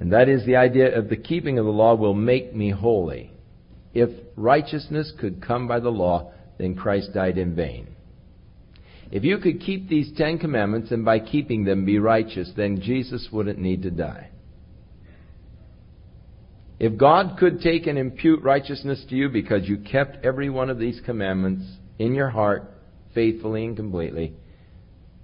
[0.00, 3.33] And that is the idea of the keeping of the law will make me holy.
[3.94, 7.88] If righteousness could come by the law, then Christ died in vain.
[9.10, 13.28] If you could keep these Ten Commandments and by keeping them be righteous, then Jesus
[13.30, 14.30] wouldn't need to die.
[16.80, 20.78] If God could take and impute righteousness to you because you kept every one of
[20.78, 21.64] these commandments
[21.98, 22.70] in your heart
[23.14, 24.34] faithfully and completely,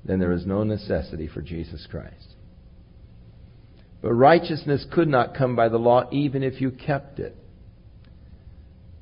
[0.04, 2.34] then there is no necessity for Jesus Christ.
[4.00, 7.36] But righteousness could not come by the law even if you kept it.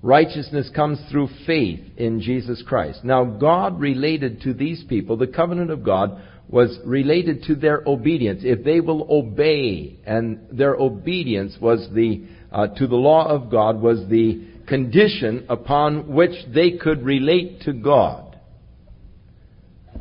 [0.02, 3.04] Righteousness comes through faith in Jesus Christ.
[3.04, 8.42] Now, God related to these people, the covenant of God was related to their obedience.
[8.44, 13.80] If they will obey, and their obedience was the uh, to the law of God
[13.80, 18.38] was the condition upon which they could relate to God.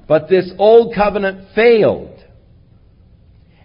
[0.07, 2.16] But this old covenant failed.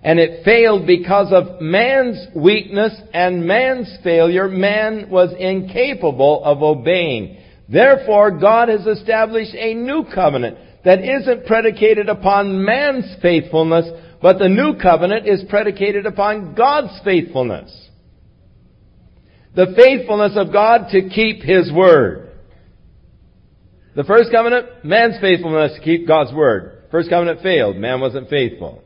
[0.02, 4.48] And it failed because of man's weakness and man's failure.
[4.48, 7.38] Man was incapable of obeying.
[7.68, 13.86] Therefore, God has established a new covenant that isn't predicated upon man's faithfulness,
[14.20, 17.82] but the new covenant is predicated upon God's faithfulness
[19.54, 22.30] the faithfulness of God to keep His word.
[23.94, 26.84] The first covenant, man's faithfulness to keep God's word.
[26.90, 27.76] First covenant failed.
[27.76, 28.82] Man wasn't faithful.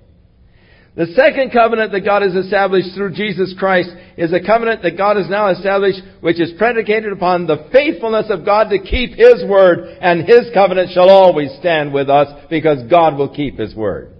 [0.96, 5.18] The second covenant that God has established through Jesus Christ is a covenant that God
[5.18, 9.98] has now established which is predicated upon the faithfulness of God to keep His word
[10.00, 14.14] and His covenant shall always stand with us because God will keep His word.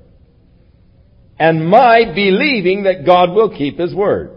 [1.39, 4.37] And my believing that God will keep His word.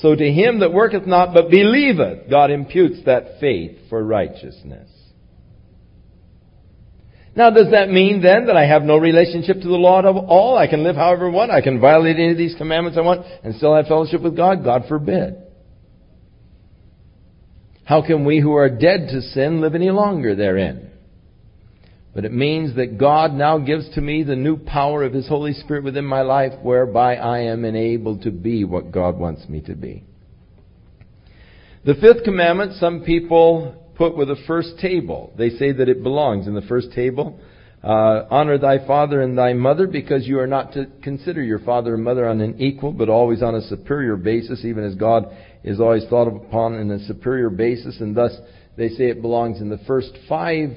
[0.00, 4.90] So to him that worketh not but believeth, God imputes that faith for righteousness.
[7.36, 10.56] Now, does that mean then that I have no relationship to the law at all?
[10.56, 11.50] I can live however I want.
[11.50, 14.64] I can violate any of these commandments I want and still have fellowship with God?
[14.64, 15.36] God forbid.
[17.84, 20.90] How can we who are dead to sin live any longer therein?
[22.14, 25.52] But it means that God now gives to me the new power of His Holy
[25.52, 29.74] Spirit within my life whereby I am enabled to be what God wants me to
[29.74, 30.04] be.
[31.84, 35.32] The fifth commandment, some people put with the first table.
[35.36, 37.38] They say that it belongs in the first table.
[37.82, 41.94] Uh, honor thy father and thy mother because you are not to consider your father
[41.94, 45.26] and mother on an equal but always on a superior basis, even as God
[45.62, 48.00] is always thought upon in a superior basis.
[48.00, 48.32] And thus
[48.76, 50.70] they say it belongs in the first five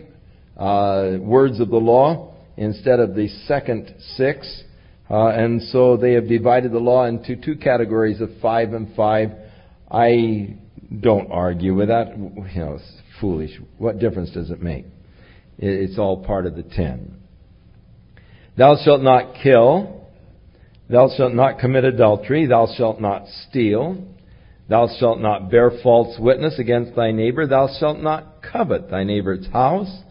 [0.58, 4.64] uh, words of the law instead of the second six.
[5.10, 9.32] Uh, and so they have divided the law into two categories of five and five.
[9.90, 10.58] I
[11.02, 12.16] don't argue with that.
[12.18, 12.80] You know,
[13.20, 13.52] foolish.
[13.78, 14.86] What difference does it make?
[15.58, 17.16] It's all part of the ten.
[18.58, 20.08] Thou shalt not kill.
[20.90, 22.46] Thou shalt not commit adultery.
[22.46, 24.06] Thou shalt not steal.
[24.70, 27.48] Thou shalt not bear false witness against thy neighbor.
[27.48, 30.04] Thou shalt not covet thy neighbor's house.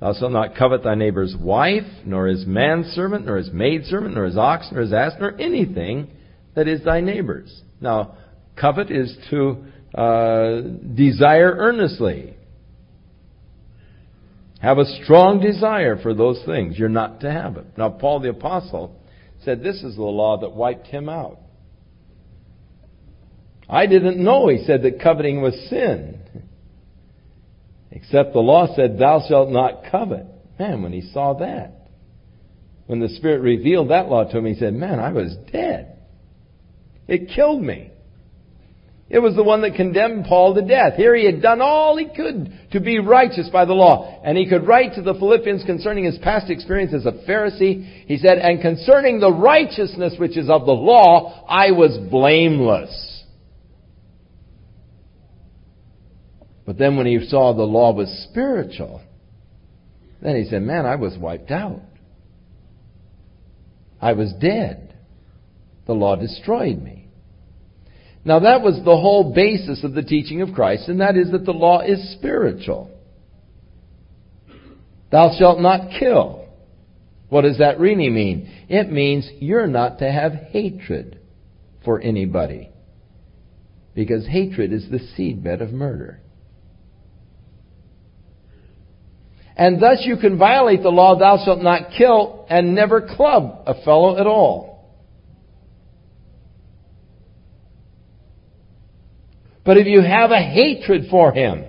[0.00, 4.36] Thou shalt not covet thy neighbor's wife, nor his manservant, nor his maidservant, nor his
[4.36, 6.10] ox, nor his ass, nor anything
[6.54, 7.62] that is thy neighbor's.
[7.80, 8.16] Now,
[8.60, 9.64] covet is to
[9.94, 10.60] uh,
[10.94, 12.36] desire earnestly.
[14.60, 16.78] Have a strong desire for those things.
[16.78, 17.66] You're not to have it.
[17.76, 18.98] Now, Paul the Apostle
[19.44, 21.38] said this is the law that wiped him out.
[23.68, 26.20] I didn't know, he said, that coveting was sin.
[27.90, 30.26] Except the law said, Thou shalt not covet.
[30.58, 31.88] Man, when he saw that,
[32.86, 35.98] when the Spirit revealed that law to him, he said, Man, I was dead.
[37.06, 37.90] It killed me.
[39.14, 40.94] It was the one that condemned Paul to death.
[40.96, 44.20] Here he had done all he could to be righteous by the law.
[44.24, 48.06] And he could write to the Philippians concerning his past experience as a Pharisee.
[48.06, 53.22] He said, And concerning the righteousness which is of the law, I was blameless.
[56.66, 59.00] But then when he saw the law was spiritual,
[60.20, 61.82] then he said, Man, I was wiped out.
[64.00, 64.92] I was dead.
[65.86, 67.03] The law destroyed me.
[68.24, 71.44] Now that was the whole basis of the teaching of Christ, and that is that
[71.44, 72.90] the law is spiritual.
[75.10, 76.46] Thou shalt not kill.
[77.28, 78.50] What does that really mean?
[78.68, 81.18] It means you're not to have hatred
[81.84, 82.70] for anybody.
[83.94, 86.20] Because hatred is the seedbed of murder.
[89.56, 93.82] And thus you can violate the law, thou shalt not kill, and never club a
[93.84, 94.73] fellow at all.
[99.64, 101.64] But if you have a hatred for him,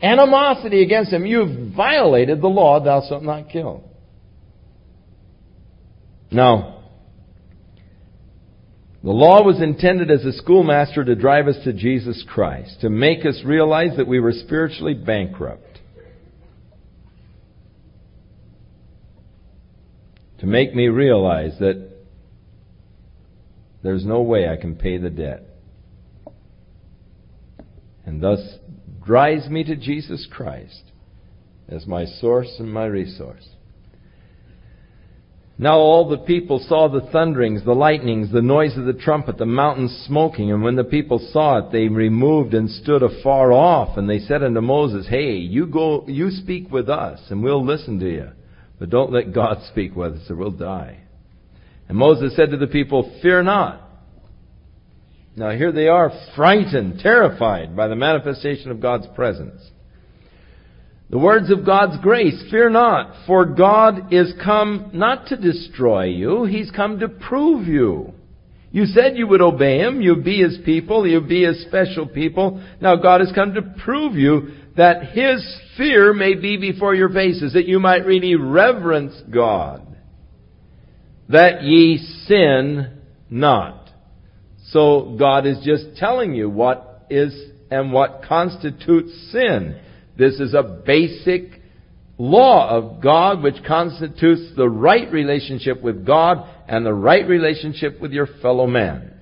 [0.00, 3.84] animosity against him, you've violated the law, thou shalt not kill.
[6.30, 6.84] Now,
[9.02, 13.24] the law was intended as a schoolmaster to drive us to Jesus Christ, to make
[13.26, 15.64] us realize that we were spiritually bankrupt.
[20.40, 21.90] To make me realize that
[23.82, 25.47] there's no way I can pay the debt
[28.08, 28.40] and thus
[29.04, 30.82] drives me to Jesus Christ
[31.68, 33.46] as my source and my resource.
[35.58, 39.44] Now all the people saw the thunderings, the lightnings, the noise of the trumpet, the
[39.44, 44.08] mountains smoking, and when the people saw it, they removed and stood afar off, and
[44.08, 48.10] they said unto Moses, Hey, you go, you speak with us, and we'll listen to
[48.10, 48.28] you.
[48.78, 51.00] But don't let God speak with us, or we'll die.
[51.88, 53.87] And Moses said to the people, Fear not.
[55.38, 59.62] Now here they are, frightened, terrified by the manifestation of God's presence.
[61.10, 66.44] The words of God's grace, fear not, for God is come not to destroy you,
[66.44, 68.12] He's come to prove you.
[68.70, 72.62] You said you would obey Him, you'd be His people, you'd be His special people.
[72.80, 75.42] Now God has come to prove you that His
[75.76, 79.96] fear may be before your faces, that you might really reverence God.
[81.30, 82.98] That ye sin
[83.30, 83.87] not.
[84.70, 87.34] So God is just telling you what is
[87.70, 89.80] and what constitutes sin.
[90.16, 91.60] This is a basic
[92.18, 98.12] law of God which constitutes the right relationship with God and the right relationship with
[98.12, 99.14] your fellow man.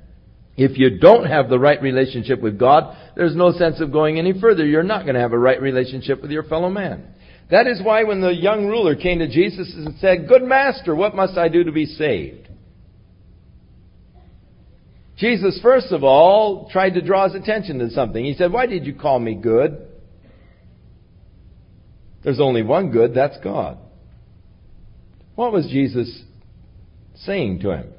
[0.57, 4.41] If you don't have the right relationship with God, there's no sense of going any
[4.41, 4.65] further.
[4.65, 7.09] You're not going to have a right relationship with your fellow man.
[7.51, 11.15] That is why when the young ruler came to Jesus and said, Good master, what
[11.15, 12.49] must I do to be saved?
[15.17, 18.23] Jesus, first of all, tried to draw his attention to something.
[18.25, 19.87] He said, Why did you call me good?
[22.23, 23.79] There's only one good, that's God.
[25.37, 26.23] What was Jesus
[27.15, 27.93] saying to him?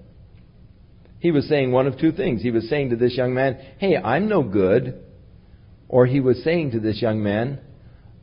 [1.19, 2.41] He was saying one of two things.
[2.41, 5.03] He was saying to this young man, Hey, I'm no good.
[5.89, 7.59] Or he was saying to this young man,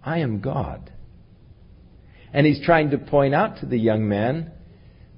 [0.05, 0.93] I am God.
[2.33, 4.53] And he's trying to point out to the young man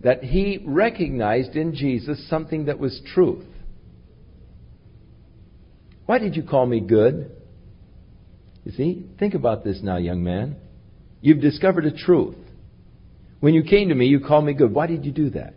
[0.03, 3.45] that he recognized in Jesus something that was truth.
[6.07, 7.31] Why did you call me good?
[8.65, 10.57] You see, think about this now, young man.
[11.21, 12.37] You've discovered a truth.
[13.41, 14.73] When you came to me, you called me good.
[14.73, 15.55] Why did you do that?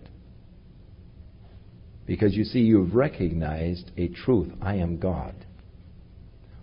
[2.05, 4.51] Because you see, you've recognized a truth.
[4.61, 5.35] I am God.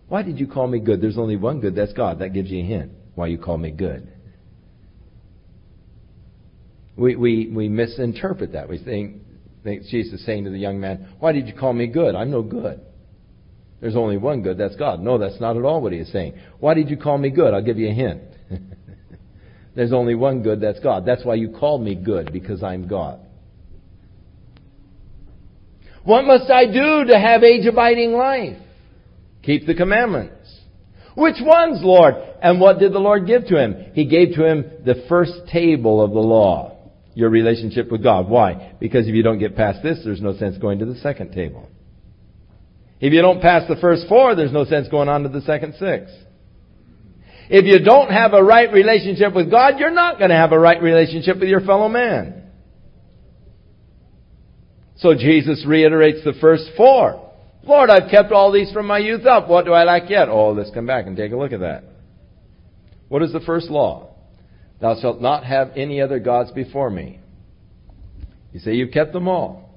[0.08, 1.00] Why did you call me good?
[1.00, 2.18] There's only one good, that's God.
[2.18, 4.12] That gives you a hint why you call me good.
[6.96, 8.68] We, we, we misinterpret that.
[8.68, 9.22] We think,
[9.64, 12.14] think Jesus is saying to the young man, Why did you call me good?
[12.14, 12.80] I'm no good.
[13.80, 15.00] There's only one good, that's God.
[15.00, 16.34] No, that's not at all what he is saying.
[16.60, 17.52] Why did you call me good?
[17.52, 18.22] I'll give you a hint.
[19.74, 21.04] There's only one good, that's God.
[21.04, 23.20] That's why you call me good, because I'm God.
[26.04, 28.56] What must I do to have age abiding life?
[29.42, 30.60] Keep the commandments.
[31.14, 32.14] Which ones, Lord?
[32.42, 33.92] And what did the Lord give to him?
[33.92, 36.76] He gave to him the first table of the law.
[37.14, 38.28] Your relationship with God.
[38.28, 38.74] Why?
[38.78, 41.68] Because if you don't get past this, there's no sense going to the second table.
[43.00, 45.74] If you don't pass the first four, there's no sense going on to the second
[45.78, 46.10] six.
[47.48, 50.58] If you don't have a right relationship with God, you're not going to have a
[50.58, 52.50] right relationship with your fellow man.
[54.96, 57.22] So Jesus reiterates the first four.
[57.62, 59.48] Lord, I've kept all these from my youth up.
[59.48, 60.28] What do I lack yet?
[60.28, 61.84] Oh, let's come back and take a look at that.
[63.08, 64.14] What is the first law?
[64.80, 67.20] Thou shalt not have any other gods before me.
[68.52, 69.70] You say you've kept them all.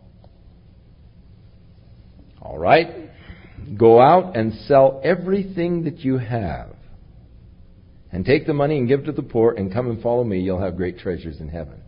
[2.41, 3.08] All right.
[3.77, 6.69] Go out and sell everything that you have.
[8.11, 10.39] And take the money and give to the poor and come and follow me.
[10.39, 11.81] You'll have great treasures in heaven.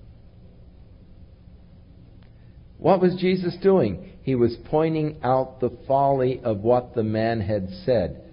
[2.77, 4.11] What was Jesus doing?
[4.23, 8.23] He was pointing out the folly of what the man had said.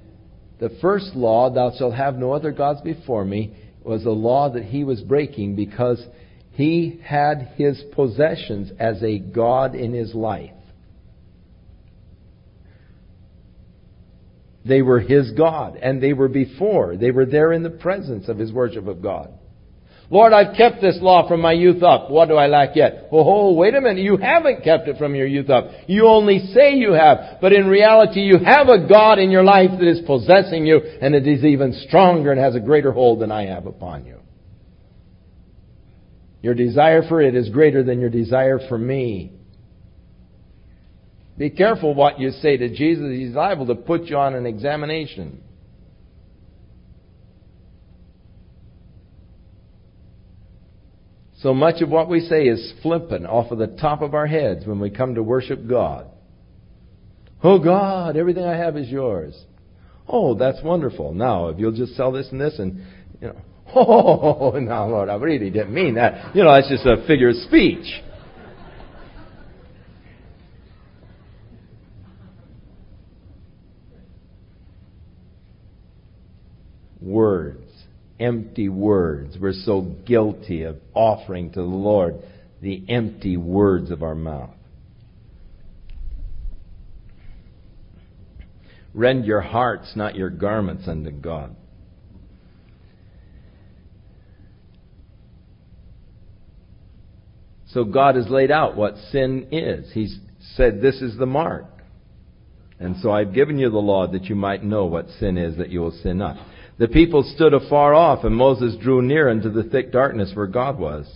[0.59, 4.65] The first law, thou shalt have no other gods before me, was a law that
[4.65, 6.05] he was breaking because
[6.53, 10.51] he had his possessions as a God in his life.
[14.65, 16.97] They were his God, and they were before.
[16.97, 19.33] They were there in the presence of his worship of God.
[20.11, 22.11] Lord, I've kept this law from my youth up.
[22.11, 23.09] What do I lack yet?
[23.13, 24.03] Oh, oh, wait a minute.
[24.03, 25.67] You haven't kept it from your youth up.
[25.87, 27.41] You only say you have.
[27.43, 31.15] But in reality, you have a God in your life that is possessing you, and
[31.15, 34.19] it is even stronger and has a greater hold than I have upon you.
[36.41, 39.33] Your desire for it is greater than your desire for me.
[41.39, 43.13] Be careful what you say to Jesus.
[43.13, 45.41] He's liable to put you on an examination.
[51.41, 54.67] So much of what we say is flippant off of the top of our heads
[54.67, 56.09] when we come to worship God.
[57.45, 59.41] Oh God, everything I have is yours.
[60.09, 61.15] Oh, that's wonderful.
[61.15, 62.85] Now, if you'll just sell this and this and,
[63.21, 63.37] you know,
[63.77, 66.35] oh, now Lord, I really didn't mean that.
[66.35, 67.87] You know, that's just a figure of speech.
[77.01, 77.69] Words
[78.21, 79.37] empty words.
[79.41, 82.17] We're so guilty of offering to the Lord
[82.61, 84.51] the empty words of our mouth.
[88.95, 91.55] Rend your hearts, not your garments, unto God.
[97.69, 99.93] So God has laid out what sin is.
[99.93, 100.19] He's
[100.57, 101.67] said, This is the mark.
[102.81, 105.69] And so I've given you the law that you might know what sin is, that
[105.69, 106.37] you will sin not.
[106.79, 110.79] The people stood afar off, and Moses drew near unto the thick darkness where God
[110.79, 111.07] was.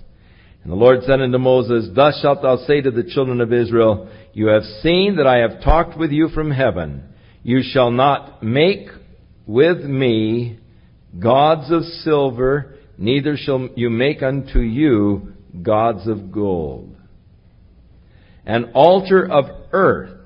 [0.62, 4.08] And the Lord said unto Moses, Thus shalt thou say to the children of Israel,
[4.32, 7.04] You have seen that I have talked with you from heaven.
[7.42, 8.88] You shall not make
[9.46, 10.58] with me
[11.18, 16.96] gods of silver, neither shall you make unto you gods of gold.
[18.46, 20.18] An altar of earth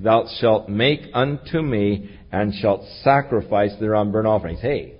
[0.00, 4.60] thou shalt make unto me, and shalt sacrifice thereon burnt offerings.
[4.60, 4.94] Hey.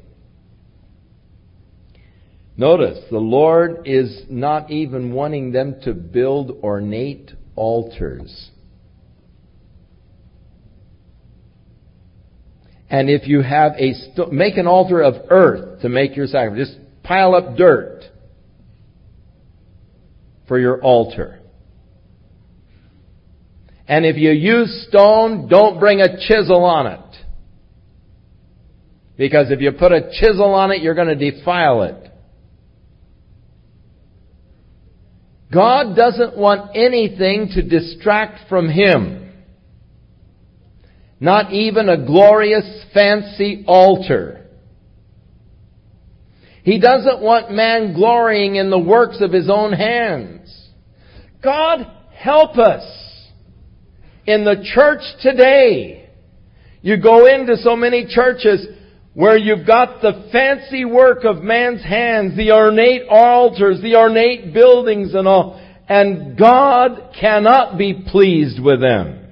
[2.57, 8.51] Notice, the Lord is not even wanting them to build ornate altars.
[12.91, 16.69] And if you have a, st- make an altar of earth to make your sacrifice.
[16.69, 18.05] Just pile up dirt
[20.49, 21.41] for your altar.
[23.87, 27.01] And if you use stone, don't bring a chisel on it.
[29.19, 32.11] Because if you put a chisel on it, you're going to defile it.
[35.53, 39.33] God doesn't want anything to distract from Him.
[41.19, 44.47] Not even a glorious, fancy altar.
[46.63, 50.69] He doesn't want man glorying in the works of his own hands.
[51.43, 52.85] God help us
[54.27, 56.11] in the church today.
[56.83, 58.67] You go into so many churches
[59.15, 65.15] where you've got the fancy work of man's hands, the ornate altars, the ornate buildings
[65.15, 69.27] and all, and God cannot be pleased with them.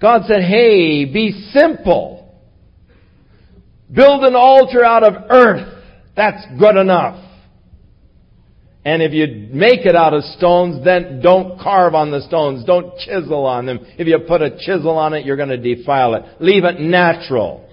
[0.00, 2.36] God said, hey, be simple.
[3.90, 5.82] Build an altar out of earth.
[6.14, 7.23] That's good enough.
[8.84, 12.64] And if you make it out of stones, then don't carve on the stones.
[12.66, 13.80] Don't chisel on them.
[13.98, 16.24] If you put a chisel on it, you're going to defile it.
[16.38, 17.66] Leave it natural.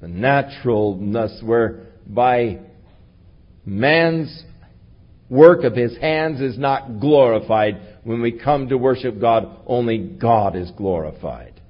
[0.00, 2.60] The naturalness whereby
[3.66, 4.44] man's
[5.28, 7.80] work of his hands is not glorified.
[8.02, 11.60] When we come to worship God, only God is glorified.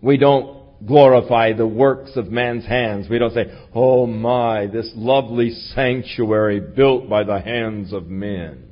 [0.00, 0.53] We don't
[0.86, 3.08] glorify the works of man's hands.
[3.08, 8.70] We don't say, oh my, this lovely sanctuary built by the hands of men.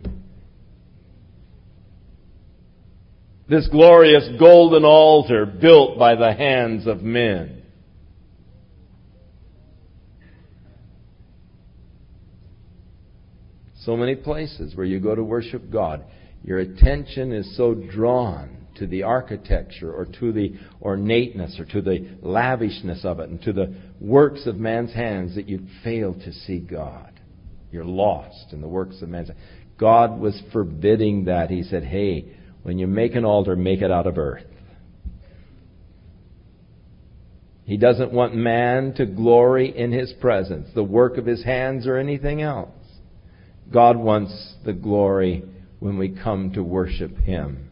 [3.49, 7.63] This glorious golden altar built by the hands of men.
[13.85, 16.05] So many places where you go to worship God,
[16.45, 22.09] your attention is so drawn to the architecture or to the ornateness or to the
[22.23, 26.59] lavishness of it and to the works of man's hands that you fail to see
[26.59, 27.21] God.
[27.71, 29.41] You're lost in the works of man's hands.
[29.79, 31.51] God was forbidding that.
[31.51, 32.27] He said, hey,
[32.63, 34.47] when you make an altar, make it out of earth.
[37.65, 41.97] He doesn't want man to glory in his presence, the work of his hands, or
[41.97, 42.71] anything else.
[43.73, 45.45] God wants the glory
[45.79, 47.71] when we come to worship him.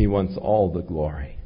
[0.00, 1.36] He wants all the glory.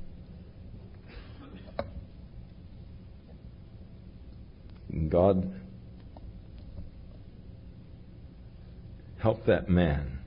[5.09, 5.52] God,
[9.18, 10.20] help that man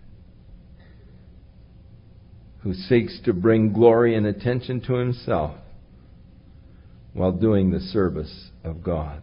[2.64, 5.56] who seeks to bring glory and attention to himself
[7.14, 9.22] while doing the service of God.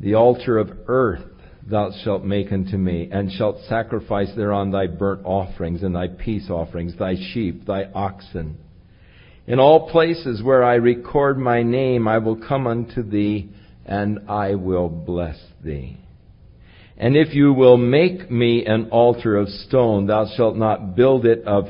[0.00, 1.37] The altar of earth
[1.70, 6.48] thou shalt make unto me, and shalt sacrifice thereon thy burnt offerings and thy peace
[6.50, 8.56] offerings, thy sheep, thy oxen.
[9.46, 13.48] In all places where I record my name, I will come unto thee,
[13.86, 15.96] and I will bless thee.
[16.98, 21.44] And if you will make me an altar of stone, thou shalt not build it
[21.44, 21.66] of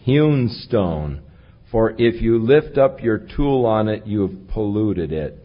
[0.00, 1.22] hewn stone,
[1.70, 5.41] for if you lift up your tool on it, you have polluted it.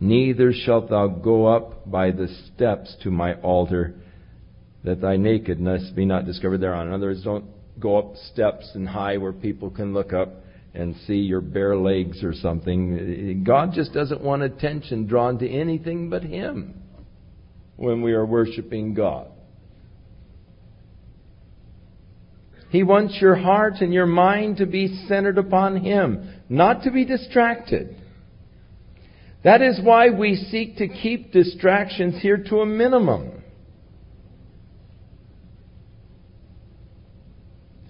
[0.00, 3.94] Neither shalt thou go up by the steps to my altar,
[4.84, 6.86] that thy nakedness be not discovered thereon.
[6.86, 7.46] In other words, don't
[7.80, 10.44] go up steps and high where people can look up
[10.74, 13.42] and see your bare legs or something.
[13.44, 16.80] God just doesn't want attention drawn to anything but Him
[17.76, 19.28] when we are worshiping God.
[22.70, 27.04] He wants your heart and your mind to be centered upon Him, not to be
[27.04, 27.96] distracted.
[29.48, 33.42] That is why we seek to keep distractions here to a minimum.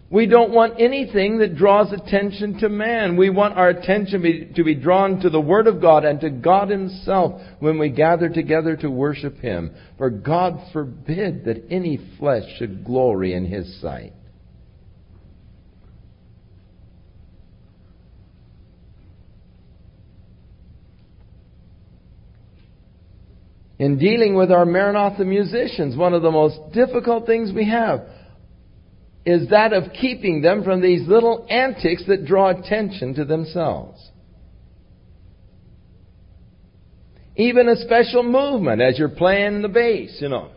[0.08, 3.16] We don't want anything that draws attention to man.
[3.16, 6.68] We want our attention to be drawn to the Word of God and to God
[6.68, 9.74] Himself when we gather together to worship Him.
[9.96, 14.12] For God forbid that any flesh should glory in His sight.
[23.78, 28.02] In dealing with our Maranatha musicians, one of the most difficult things we have
[29.24, 34.10] is that of keeping them from these little antics that draw attention to themselves.
[37.36, 40.50] Even a special movement as you're playing the bass, you know.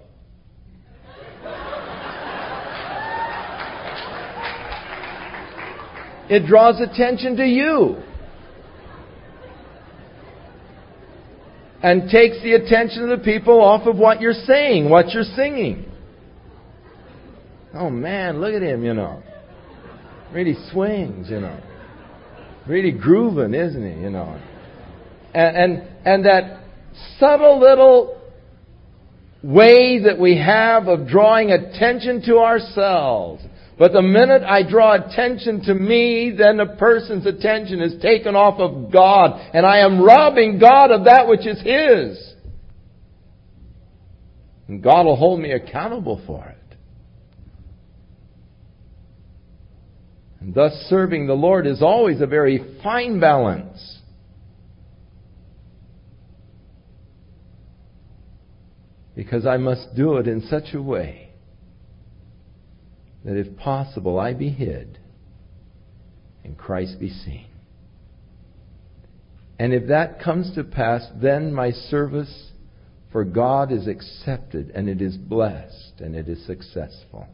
[6.30, 8.02] It draws attention to you.
[11.84, 15.86] And takes the attention of the people off of what you're saying, what you're singing.
[17.74, 19.24] Oh man, look at him, you know.
[20.34, 21.60] Really swings, you know.
[22.68, 24.40] Really grooving, isn't he, you know.
[25.34, 26.64] And, and, and that
[27.18, 28.22] subtle little
[29.44, 33.44] way that we have of drawing attention to ourselves
[33.82, 38.60] but the minute I draw attention to me, then the person's attention is taken off
[38.60, 42.36] of God, and I am robbing God of that which is His.
[44.68, 46.78] And God will hold me accountable for it.
[50.42, 53.98] And thus serving the Lord is always a very fine balance.
[59.16, 61.21] Because I must do it in such a way
[63.24, 65.00] that if possible I be hid
[66.44, 67.48] and Christ be seen.
[69.60, 72.52] And if that comes to pass, then my service
[73.12, 77.28] for God is accepted and it is blessed and it is successful.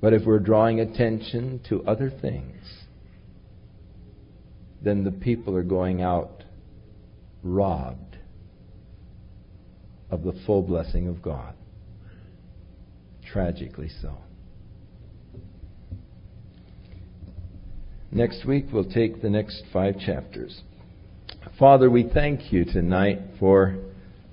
[0.00, 2.62] But if we're drawing attention to other things,
[4.82, 6.44] then the people are going out
[7.42, 8.18] robbed
[10.10, 11.54] of the full blessing of God.
[13.36, 14.16] Tragically so.
[18.10, 20.62] Next week, we'll take the next five chapters.
[21.58, 23.76] Father, we thank you tonight for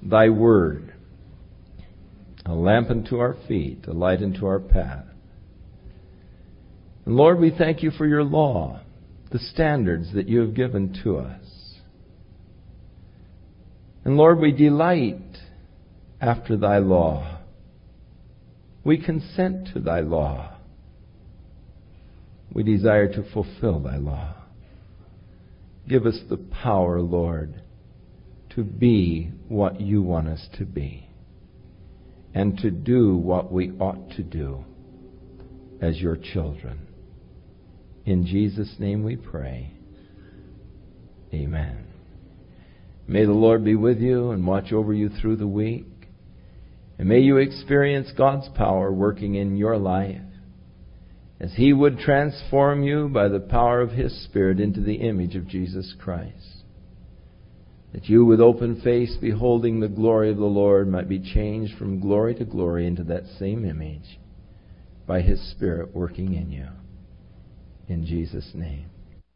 [0.01, 0.93] thy word,
[2.45, 5.07] a lamp unto our feet, a light unto our path.
[7.05, 8.79] And Lord, we thank you for your law,
[9.33, 11.75] the standards that you have given to us.
[14.05, 15.19] And Lord, we delight
[16.21, 17.32] after thy law.
[18.83, 20.57] We consent to thy law.
[22.51, 24.35] We desire to fulfill thy law.
[25.87, 27.61] Give us the power, Lord,
[28.55, 31.09] to be what you want us to be
[32.33, 34.63] and to do what we ought to do
[35.81, 36.87] as your children.
[38.05, 39.71] In Jesus' name we pray.
[41.33, 41.87] Amen.
[43.07, 45.85] May the Lord be with you and watch over you through the week.
[46.97, 50.21] And may you experience God's power working in your life
[51.39, 55.47] as He would transform you by the power of His Spirit into the image of
[55.47, 56.63] Jesus Christ.
[57.91, 61.99] That you, with open face, beholding the glory of the Lord, might be changed from
[61.99, 64.19] glory to glory into that same image
[65.05, 66.67] by His Spirit working in you.
[67.87, 68.92] In Jesus' name.